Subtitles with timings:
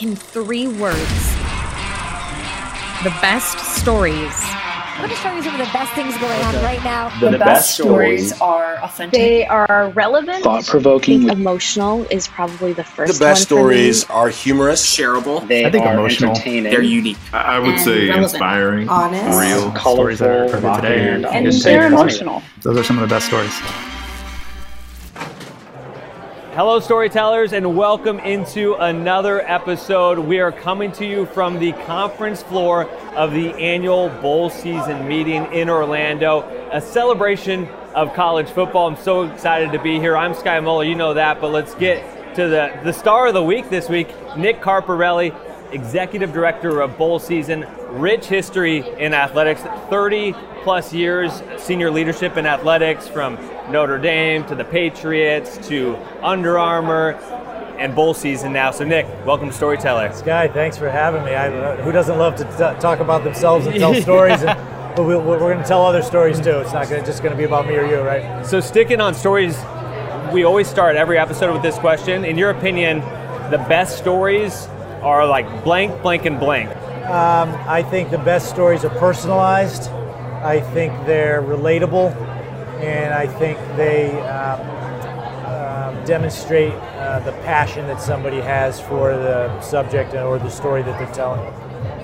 [0.00, 0.96] in three words.
[3.04, 4.32] The best stories.
[4.34, 7.08] I'm going to show you some of the best things going on right now.
[7.20, 9.12] The, The, best, best stories stories are authentic.
[9.18, 10.44] They are relevant.
[10.44, 11.30] thought provoking.
[11.30, 13.92] Emotional is probably the first The best one for me.
[13.92, 14.84] stories are humorous.
[14.86, 15.46] shareable.
[15.48, 16.32] They I think are emotional.
[16.32, 16.70] entertaining.
[16.70, 17.16] They're unique.
[17.32, 18.24] I I would And say relevant.
[18.34, 19.40] inspiring, Honest.
[19.40, 19.70] real.
[19.72, 20.96] colorful, stories that are from rock today.
[20.98, 22.42] band, And just they're emotional.
[22.60, 23.54] Those are some of the best stories.
[26.54, 30.18] Hello, storytellers, and welcome into another episode.
[30.18, 35.44] We are coming to you from the conference floor of the annual bowl season meeting
[35.52, 36.40] in Orlando,
[36.72, 38.88] a celebration of college football.
[38.88, 40.16] I'm so excited to be here.
[40.16, 43.44] I'm Sky Muller, you know that, but let's get to the, the star of the
[43.44, 45.32] week this week, Nick Carparelli,
[45.72, 52.46] Executive Director of Bowl Season, rich history in athletics, 30 plus years senior leadership in
[52.46, 53.36] athletics from
[53.70, 57.12] Notre Dame to the Patriots to Under Armour
[57.78, 58.70] and bowl season now.
[58.70, 60.12] So, Nick, welcome to Storyteller.
[60.12, 61.34] Sky, thanks for having me.
[61.34, 64.42] I, uh, who doesn't love to t- talk about themselves and tell stories?
[64.42, 64.58] And,
[64.94, 66.58] but we, we're going to tell other stories too.
[66.58, 68.44] It's not gonna, just going to be about me or you, right?
[68.44, 69.56] So, sticking on stories,
[70.32, 72.24] we always start every episode with this question.
[72.24, 73.00] In your opinion,
[73.50, 74.66] the best stories
[75.00, 76.68] are like blank, blank, and blank.
[77.06, 79.90] Um, I think the best stories are personalized.
[80.42, 82.14] I think they're relatable,
[82.80, 84.60] and I think they um,
[85.46, 90.98] um, demonstrate uh, the passion that somebody has for the subject or the story that
[90.98, 91.40] they're telling.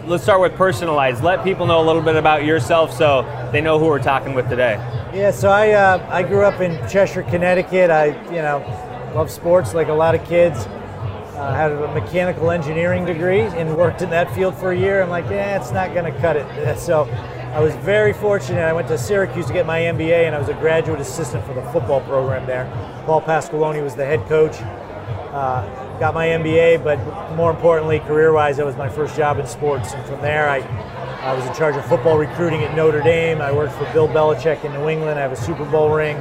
[0.06, 1.24] Let's start with personalized.
[1.24, 4.48] Let people know a little bit about yourself so they know who we're talking with
[4.50, 4.74] today.
[5.14, 7.90] Yeah, so I uh, I grew up in Cheshire, Connecticut.
[7.90, 8.58] I you know
[9.14, 10.66] love sports like a lot of kids.
[11.36, 15.02] Uh, had a mechanical engineering degree and worked in that field for a year.
[15.02, 16.78] I'm like, yeah, it's not going to cut it.
[16.78, 17.04] So
[17.52, 18.62] I was very fortunate.
[18.62, 21.52] I went to Syracuse to get my MBA, and I was a graduate assistant for
[21.52, 22.64] the football program there.
[23.04, 24.56] Paul Pasqualoni was the head coach.
[25.32, 26.98] Uh, got my MBA, but
[27.34, 29.92] more importantly, career-wise, that was my first job in sports.
[29.92, 30.58] And from there, I,
[31.20, 33.42] I was in charge of football recruiting at Notre Dame.
[33.42, 35.18] I worked for Bill Belichick in New England.
[35.18, 36.16] I have a Super Bowl ring.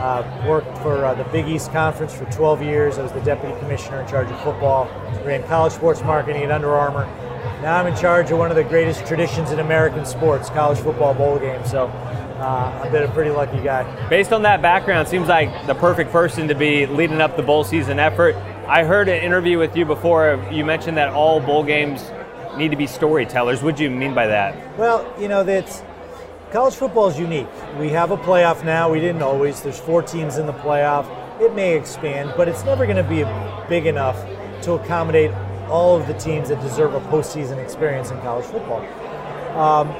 [0.00, 2.96] Uh, worked for uh, the Big East Conference for 12 years.
[2.96, 4.86] I was the deputy commissioner in charge of football.
[5.26, 7.04] Ran college sports marketing at Under Armour.
[7.60, 11.12] Now I'm in charge of one of the greatest traditions in American sports, college football
[11.12, 11.70] bowl games.
[11.70, 14.08] So uh, I've been a pretty lucky guy.
[14.08, 17.62] Based on that background, seems like the perfect person to be leading up the bowl
[17.62, 18.36] season effort.
[18.66, 20.42] I heard an interview with you before.
[20.50, 22.10] You mentioned that all bowl games
[22.56, 23.62] need to be storytellers.
[23.62, 24.78] What do you mean by that?
[24.78, 25.82] Well, you know, that's
[26.50, 27.46] college football is unique.
[27.78, 28.90] We have a playoff now.
[28.90, 29.62] We didn't always.
[29.62, 31.06] There's four teams in the playoff.
[31.40, 33.24] It may expand, but it's never going to be
[33.68, 34.16] big enough
[34.62, 35.30] to accommodate
[35.68, 38.80] all of the teams that deserve a postseason experience in college football.
[39.56, 39.94] Um,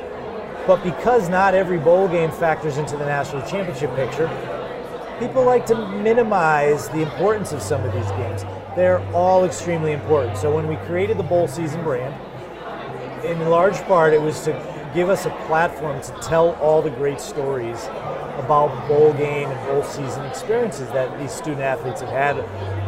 [0.66, 4.28] but because not every bowl game factors into the national championship picture,
[5.18, 8.42] people like to minimize the importance of some of these games.
[8.76, 10.36] They're all extremely important.
[10.36, 12.14] So when we created the bowl season brand,
[13.24, 17.20] in large part, it was to give us a platform to tell all the great
[17.20, 17.84] stories
[18.38, 22.38] about bowl game and bowl season experiences that these student athletes have had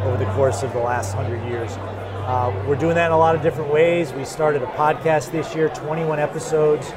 [0.06, 1.70] over the course of the last hundred years.
[1.72, 4.12] Uh, we're doing that in a lot of different ways.
[4.12, 6.92] We started a podcast this year, 21 episodes,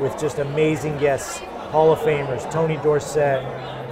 [0.00, 1.38] with just amazing guests,
[1.70, 3.42] Hall of Famers, Tony Dorsett,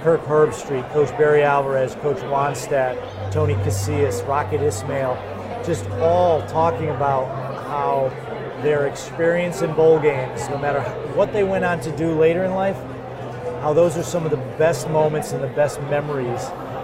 [0.01, 5.15] Kirk Herbstreit, Coach Barry Alvarez, Coach Wannstedt, Tony Casillas, Rocket Ismail,
[5.65, 7.25] just all talking about
[7.67, 8.09] how
[8.63, 10.81] their experience in bowl games, no matter
[11.15, 12.77] what they went on to do later in life,
[13.61, 16.41] how those are some of the best moments and the best memories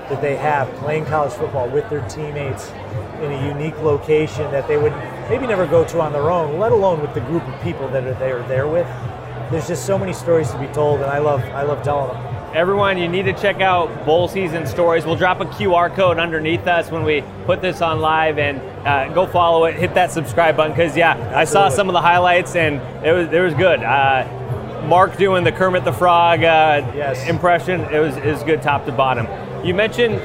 [0.10, 2.70] that they have playing college football with their teammates
[3.22, 4.94] in a unique location that they would
[5.30, 8.04] maybe never go to on their own, let alone with the group of people that
[8.04, 8.88] are they are there with.
[9.52, 12.29] There's just so many stories to be told, and I love I love telling them.
[12.54, 15.06] Everyone, you need to check out bowl season stories.
[15.06, 19.14] We'll drop a QR code underneath us when we put this on live, and uh,
[19.14, 19.76] go follow it.
[19.76, 23.32] Hit that subscribe button because yeah, I saw some of the highlights and it was
[23.32, 23.84] it was good.
[23.84, 24.28] Uh,
[24.88, 27.28] Mark doing the Kermit the Frog uh, Yes.
[27.30, 29.28] impression, it was it was good top to bottom.
[29.64, 30.20] You mentioned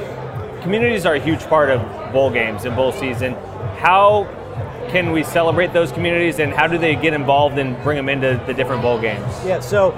[0.63, 3.33] communities are a huge part of bowl games and bowl season.
[3.77, 4.27] How
[4.89, 8.41] can we celebrate those communities, and how do they get involved and bring them into
[8.47, 9.31] the different bowl games?
[9.45, 9.91] Yeah, so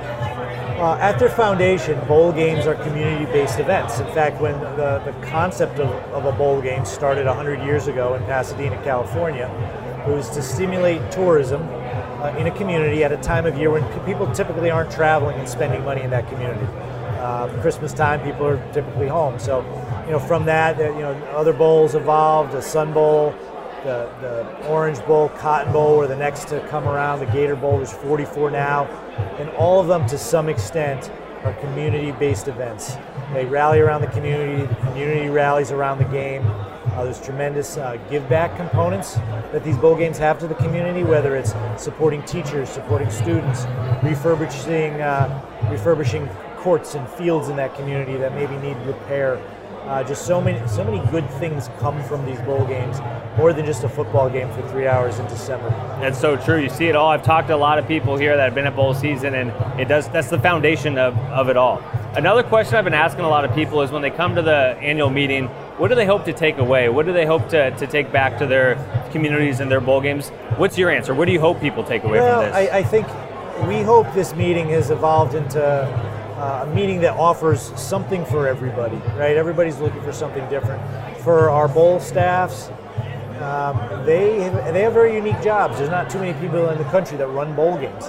[0.77, 3.99] uh, at their foundation, bowl games are community-based events.
[3.99, 8.13] In fact, when the, the concept of, of a bowl game started 100 years ago
[8.13, 9.47] in Pasadena, California,
[10.07, 13.83] it was to stimulate tourism uh, in a community at a time of year when
[14.05, 16.65] people typically aren't traveling and spending money in that community.
[17.19, 19.39] Uh, Christmas time, people are typically home.
[19.39, 19.61] So,
[20.05, 22.53] you know, from that, you know, other bowls evolved.
[22.53, 23.33] The Sun Bowl,
[23.83, 27.19] the, the Orange Bowl, Cotton Bowl were the next to come around.
[27.19, 28.85] The Gator Bowl was 44 now,
[29.39, 31.11] and all of them, to some extent,
[31.43, 32.97] are community-based events.
[33.33, 34.65] They rally around the community.
[34.65, 36.45] The community rallies around the game.
[36.45, 39.15] Uh, there's tremendous uh, give back components
[39.51, 43.65] that these bowl games have to the community, whether it's supporting teachers, supporting students,
[44.01, 46.27] refurbishing, uh, refurbishing
[46.57, 49.39] courts and fields in that community that maybe need repair.
[49.87, 52.99] Uh, just so many, so many good things come from these bowl games,
[53.37, 55.69] more than just a football game for three hours in December.
[56.01, 56.59] That's so true.
[56.59, 57.09] You see it all.
[57.09, 59.79] I've talked to a lot of people here that have been at bowl season, and
[59.79, 60.09] it does.
[60.09, 61.81] That's the foundation of, of it all.
[62.15, 64.77] Another question I've been asking a lot of people is when they come to the
[64.81, 65.47] annual meeting,
[65.77, 66.89] what do they hope to take away?
[66.89, 68.75] What do they hope to, to take back to their
[69.11, 70.29] communities and their bowl games?
[70.57, 71.13] What's your answer?
[71.13, 72.71] What do you hope people take away well, from this?
[72.71, 73.07] I, I think
[73.67, 75.61] we hope this meeting has evolved into
[76.37, 79.35] uh, a meeting that offers something for everybody, right?
[79.35, 80.81] Everybody's looking for something different.
[81.21, 82.69] For our bowl staffs,
[83.41, 85.77] um, they have, they have very unique jobs.
[85.77, 88.05] There's not too many people in the country that run bowl games.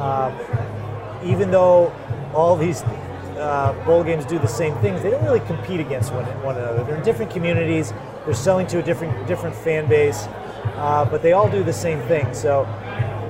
[0.00, 0.34] Um,
[1.24, 1.92] even though
[2.34, 6.24] all these uh, bowl games do the same things, they don't really compete against one,
[6.42, 6.84] one another.
[6.84, 7.92] They're in different communities.
[8.24, 10.26] They're selling to a different different fan base,
[10.76, 12.32] uh, but they all do the same thing.
[12.34, 12.66] So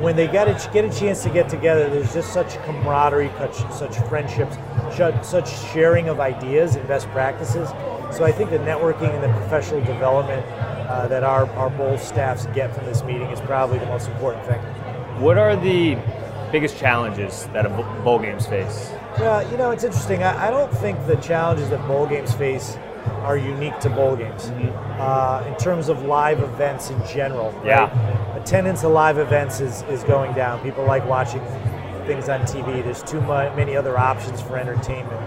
[0.00, 3.72] when they get a, get a chance to get together, there's just such camaraderie, such,
[3.72, 4.56] such friendships,
[4.96, 7.68] such, such sharing of ideas and best practices.
[8.10, 10.44] So I think the networking and the professional development
[10.88, 14.44] uh, that our, our bowl staffs get from this meeting is probably the most important
[14.46, 14.60] thing.
[15.22, 15.96] what are the
[16.50, 17.68] biggest challenges that a
[18.02, 18.90] bowl games face?
[19.18, 20.22] Well, you know, it's interesting.
[20.22, 22.76] I, I don't think the challenges that bowl games face
[23.22, 24.46] are unique to bowl games
[24.98, 27.52] uh, in terms of live events in general.
[27.52, 27.66] right?
[27.66, 28.36] Yeah.
[28.36, 30.62] Attendance at live events is, is going down.
[30.62, 31.40] People like watching
[32.06, 32.82] things on TV.
[32.82, 35.20] There's too many other options for entertainment.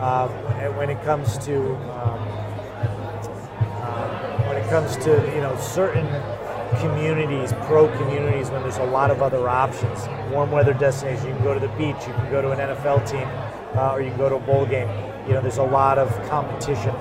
[0.00, 0.30] Um,
[0.60, 2.18] and when it comes to um,
[3.82, 4.10] um,
[4.46, 6.06] when it comes to you know certain
[6.76, 10.06] communities, pro communities, when there's a lot of other options.
[10.30, 13.08] Warm weather destinations, you can go to the beach, you can go to an NFL
[13.10, 13.26] team,
[13.76, 14.88] uh, or you can go to a bowl game.
[15.28, 16.94] You know, there's a lot of competition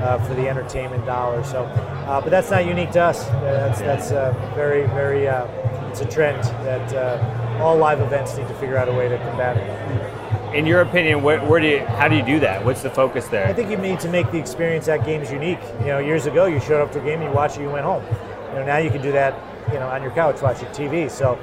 [0.00, 1.44] uh, for the entertainment dollar.
[1.44, 3.26] So, uh, but that's not unique to us.
[3.26, 5.28] That's that's uh, very very.
[5.28, 5.46] Uh,
[5.90, 9.16] it's a trend that uh, all live events need to figure out a way to
[9.18, 10.56] combat it.
[10.56, 12.64] In your opinion, where, where do you, how do you do that?
[12.64, 13.46] What's the focus there?
[13.46, 15.60] I think you need to make the experience at games unique.
[15.80, 17.84] You know, years ago you showed up to a game, you watched it, you went
[17.84, 18.04] home.
[18.48, 19.34] You know, now you can do that,
[19.72, 21.08] you know, on your couch watching TV.
[21.08, 21.38] So,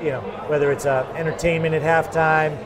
[0.00, 2.58] you know, whether it's uh, entertainment at halftime,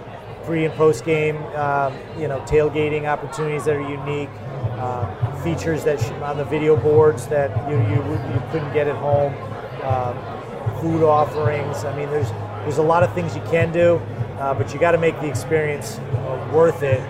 [0.47, 4.31] pre and post game, um, you know, tailgating opportunities that are unique,
[4.79, 7.97] uh, features that sh- on the video boards that you you,
[8.33, 9.35] you couldn't get at home,
[9.83, 10.17] um,
[10.81, 11.85] food offerings.
[11.85, 12.31] I mean, there's
[12.63, 13.97] there's a lot of things you can do,
[14.39, 17.01] uh, but you got to make the experience uh, worth it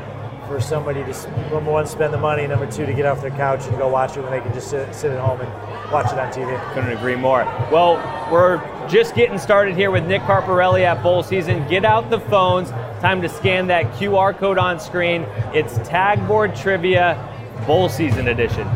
[0.47, 3.67] for somebody to number one spend the money, number two to get off their couch
[3.67, 6.19] and go watch it when they can just sit, sit at home and watch it
[6.19, 6.75] on TV.
[6.75, 7.45] Couldn't agree more.
[7.73, 7.97] Well,
[8.33, 11.67] we're just getting started here with Nick Carparelli at Bowl Season.
[11.69, 12.71] Get out the phones.
[13.07, 15.23] Time to scan that QR code on screen.
[15.55, 17.17] It's Tagboard Trivia
[17.65, 18.69] Bowl Season Edition.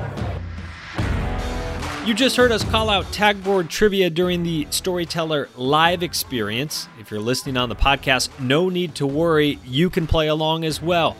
[2.06, 6.86] You just heard us call out Tagboard Trivia during the Storyteller live experience.
[7.00, 9.58] If you're listening on the podcast, no need to worry.
[9.64, 11.16] You can play along as well.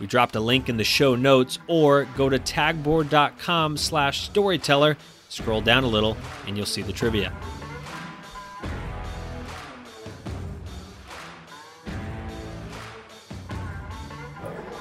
[0.00, 4.96] We dropped a link in the show notes or go to tagboard.com slash storyteller.
[5.28, 6.16] Scroll down a little
[6.48, 7.32] and you'll see the trivia.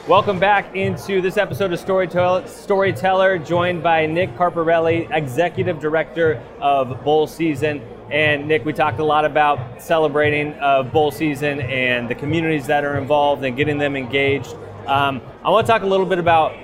[0.09, 7.03] Welcome back into this episode of Storyteller, Storyteller joined by Nick Carparelli, Executive Director of
[7.03, 7.79] Bowl Season.
[8.09, 12.83] And Nick, we talked a lot about celebrating uh, Bowl Season and the communities that
[12.83, 14.56] are involved and getting them engaged.
[14.87, 16.57] Um, I want to talk a little bit about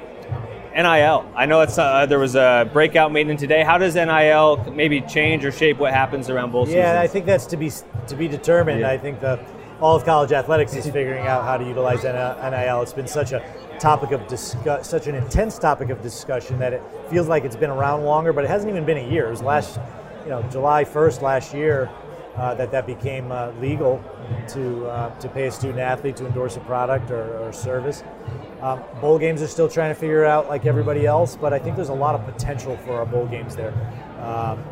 [0.76, 1.32] NIL.
[1.36, 3.62] I know it's uh, there was a breakout meeting today.
[3.62, 6.80] How does NIL maybe change or shape what happens around bowl Season?
[6.80, 7.72] Yeah, I think that's to be
[8.08, 8.80] to be determined.
[8.80, 8.90] Yeah.
[8.90, 9.40] I think the
[9.82, 12.82] all of college athletics is figuring out how to utilize NIL.
[12.82, 13.44] It's been such a
[13.80, 17.70] topic of discuss, such an intense topic of discussion that it feels like it's been
[17.70, 19.28] around longer, but it hasn't even been a year.
[19.28, 19.80] It was last,
[20.24, 21.90] you know, July 1st last year
[22.38, 24.04] uh, that that became uh, legal
[24.50, 28.04] to uh, to pay a student athlete to endorse a product or, or service.
[28.62, 31.76] Um, bowl games are still trying to figure out like everybody else, but I think
[31.76, 33.74] there's a lot of potential for our bowl games there.
[34.22, 34.64] Um,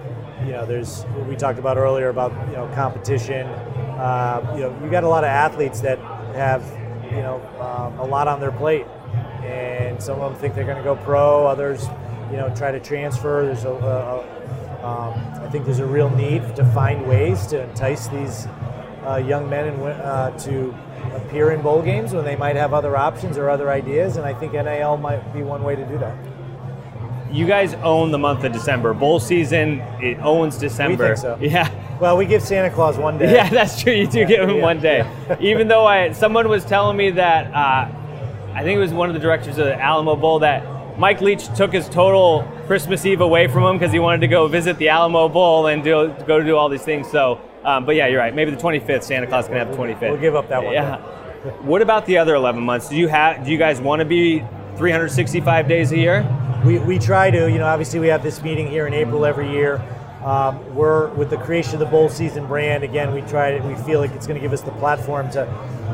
[0.46, 3.48] you know, there's we talked about earlier about you know competition.
[3.98, 6.00] Uh, you know, you got a lot of athletes that
[6.36, 6.64] have
[7.06, 8.86] you know um, a lot on their plate,
[9.44, 11.46] and some of them think they're going to go pro.
[11.48, 11.88] Others,
[12.32, 13.46] you know, try to transfer.
[13.46, 17.64] There's a, a, a um, I think there's a real need to find ways to
[17.64, 18.48] entice these
[19.06, 20.76] uh, young men and uh, to
[21.14, 24.34] appear in bowl games when they might have other options or other ideas, and I
[24.34, 26.18] think NIL might be one way to do that.
[27.32, 28.94] You guys own the month of December.
[28.94, 31.16] Bowl season it owns December.
[31.16, 31.38] so.
[31.42, 31.70] Yeah.
[32.00, 33.34] Well, we give Santa Claus one day.
[33.34, 33.94] Yeah, that's true.
[33.94, 34.98] You do Yeah, give him yeah, one day.
[35.00, 35.38] yeah.
[35.40, 37.90] Even though I, someone was telling me that, uh,
[38.54, 41.48] I think it was one of the directors of the Alamo Bowl that Mike Leach
[41.56, 44.90] took his total Christmas Eve away from him because he wanted to go visit the
[44.90, 47.10] Alamo Bowl and do, go to do all these things.
[47.10, 48.34] So, um, but yeah, you're right.
[48.36, 50.02] Maybe the 25th, Santa Claus can have the 25th.
[50.02, 50.74] We'll give up that one.
[50.74, 50.98] Yeah.
[51.62, 52.90] what about the other 11 months?
[52.90, 53.44] Do you have?
[53.46, 54.44] Do you guys want to be
[54.78, 56.62] 365 days a year?
[56.66, 57.50] We, we try to.
[57.52, 59.82] You know, obviously we have this meeting here in April every year.
[60.24, 62.84] Um, we're with the creation of the bowl season brand.
[62.84, 63.60] Again, we try.
[63.60, 65.42] We feel like it's going to give us the platform to,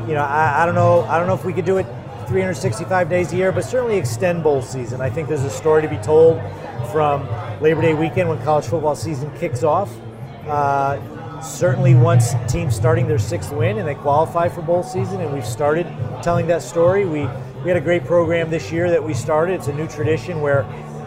[0.07, 1.01] you know, I, I don't know.
[1.03, 1.87] I don't know if we could do it
[2.27, 5.01] 365 days a year, but certainly extend bowl season.
[5.01, 6.39] I think there's a story to be told
[6.91, 7.27] from
[7.59, 9.91] Labor Day weekend when college football season kicks off.
[10.47, 15.33] Uh, certainly, once teams starting their sixth win and they qualify for bowl season, and
[15.33, 15.87] we've started
[16.21, 17.05] telling that story.
[17.05, 17.27] We
[17.63, 19.55] we had a great program this year that we started.
[19.55, 20.65] It's a new tradition where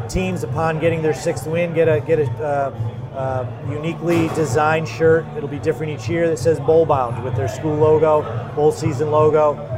[0.09, 5.25] teams, upon getting their sixth win, get a get a uh, uh, uniquely designed shirt.
[5.37, 8.23] It'll be different each year that says Bowl Bound with their school logo,
[8.55, 9.73] bowl season logo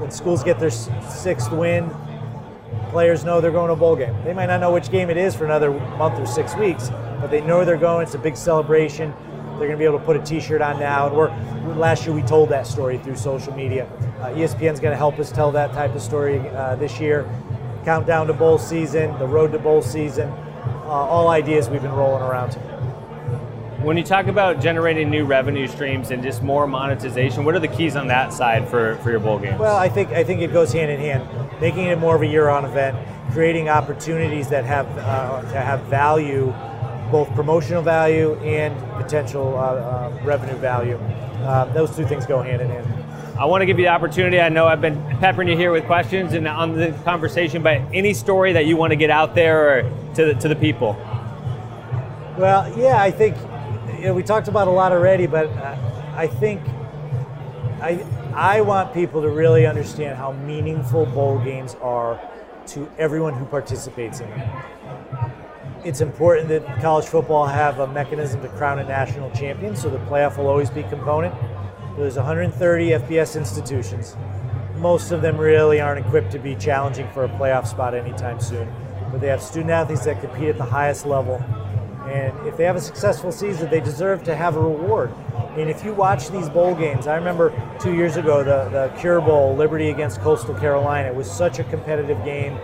[0.00, 1.90] when schools get their sixth win,
[2.88, 4.14] players know they're going to a bowl game.
[4.24, 7.30] They might not know which game it is for another month or six weeks, but
[7.30, 8.06] they know they're going.
[8.06, 9.12] It's a big celebration.
[9.58, 11.06] They're going to be able to put a T-shirt on now.
[11.06, 13.86] And we're last year we told that story through social media.
[14.20, 17.28] Uh, ESPN's going to help us tell that type of story uh, this year.
[17.84, 22.22] Countdown to bowl season, the road to bowl season, uh, all ideas we've been rolling
[22.22, 22.58] around.
[23.82, 27.68] When you talk about generating new revenue streams and just more monetization, what are the
[27.68, 29.58] keys on that side for, for your bowl games?
[29.58, 31.26] Well, I think I think it goes hand in hand.
[31.62, 32.94] Making it more of a year-round event,
[33.32, 36.52] creating opportunities that have uh, to have value,
[37.10, 40.96] both promotional value and potential uh, uh, revenue value.
[41.40, 42.86] Uh, those two things go hand in hand.
[43.38, 44.42] I want to give you the opportunity.
[44.42, 48.12] I know I've been peppering you here with questions and on the conversation, but any
[48.12, 49.82] story that you want to get out there or
[50.16, 50.98] to the, to the people?
[52.36, 53.36] Well, yeah, I think
[54.00, 55.76] you know, we talked about a lot already, but uh,
[56.16, 56.62] I think
[57.82, 58.02] I
[58.34, 62.18] I want people to really understand how meaningful bowl games are
[62.68, 64.62] to everyone who participates in them.
[65.84, 69.98] It's important that college football have a mechanism to crown a national champion, so the
[69.98, 71.34] playoff will always be component.
[71.98, 74.16] There's 130 FBS institutions.
[74.76, 78.72] Most of them really aren't equipped to be challenging for a playoff spot anytime soon,
[79.12, 81.44] but they have student athletes that compete at the highest level
[82.08, 85.12] and if they have a successful season, they deserve to have a reward.
[85.56, 89.20] And if you watch these bowl games, I remember two years ago the, the Cure
[89.20, 91.08] Bowl, Liberty against Coastal Carolina.
[91.08, 92.58] It was such a competitive game.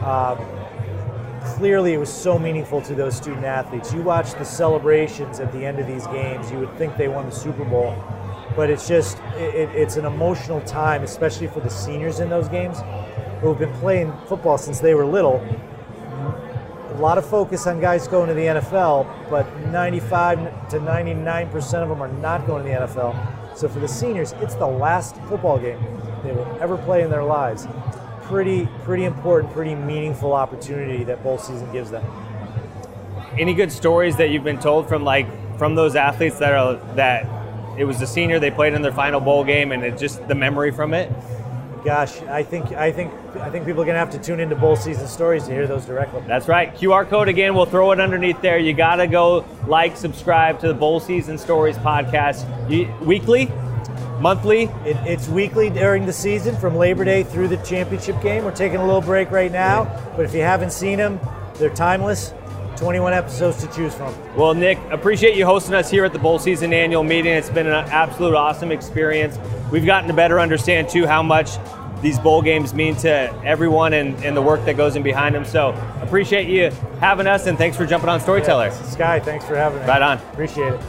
[0.00, 0.36] Uh,
[1.44, 3.92] clearly, it was so meaningful to those student athletes.
[3.92, 7.26] You watch the celebrations at the end of these games, you would think they won
[7.26, 7.94] the Super Bowl.
[8.56, 12.78] But it's just, it, it's an emotional time, especially for the seniors in those games
[13.40, 15.44] who have been playing football since they were little
[16.92, 21.88] a lot of focus on guys going to the NFL, but 95 to 99% of
[21.88, 23.56] them are not going to the NFL.
[23.56, 25.80] So for the seniors, it's the last football game
[26.22, 27.66] they will ever play in their lives.
[28.22, 32.04] Pretty, pretty important, pretty meaningful opportunity that bowl season gives them.
[33.38, 35.26] Any good stories that you've been told from like
[35.58, 37.26] from those athletes that are that
[37.78, 40.34] it was the senior they played in their final bowl game and it just the
[40.34, 41.10] memory from it?
[41.84, 44.76] Gosh, I think I think I think people are gonna have to tune into bowl
[44.76, 46.22] season stories to hear those directly.
[46.28, 46.72] That's right.
[46.76, 47.54] QR code again.
[47.54, 48.56] We'll throw it underneath there.
[48.58, 53.50] You gotta go like, subscribe to the Bowl Season Stories podcast you, weekly,
[54.20, 54.64] monthly.
[54.84, 58.44] It, it's weekly during the season from Labor Day through the championship game.
[58.44, 59.84] We're taking a little break right now,
[60.16, 61.18] but if you haven't seen them,
[61.54, 62.32] they're timeless.
[62.82, 64.12] 21 episodes to choose from.
[64.34, 67.32] Well, Nick, appreciate you hosting us here at the Bowl Season Annual Meeting.
[67.32, 69.38] It's been an absolute awesome experience.
[69.70, 71.58] We've gotten to better understand, too, how much
[72.00, 75.44] these bowl games mean to everyone and, and the work that goes in behind them.
[75.44, 75.70] So
[76.00, 78.66] appreciate you having us, and thanks for jumping on Storyteller.
[78.66, 79.86] Yeah, Sky, thanks for having me.
[79.86, 80.18] Right on.
[80.18, 80.80] Appreciate it.